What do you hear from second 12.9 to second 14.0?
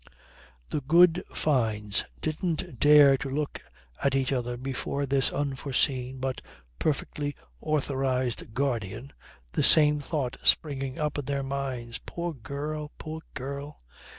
Poor girl!